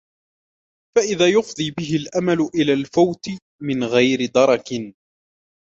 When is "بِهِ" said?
1.71-1.95